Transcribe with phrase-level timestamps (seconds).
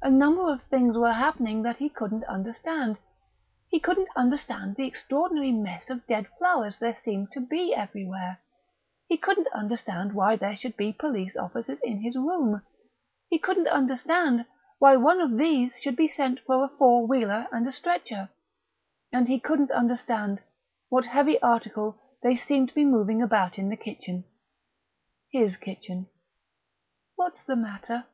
[0.00, 2.96] A number of things were happening that he couldn't understand.
[3.68, 8.40] He couldn't understand the extraordinary mess of dead flowers there seemed to be everywhere;
[9.06, 12.62] he couldn't understand why there should be police officers in his room;
[13.28, 14.46] he couldn't understand
[14.78, 18.30] why one of these should be sent for a four wheeler and a stretcher;
[19.12, 20.40] and he couldn't understand
[20.88, 24.24] what heavy article they seemed to be moving about in the kitchen
[25.30, 26.06] his kitchen....
[27.16, 28.06] "What's the matter?"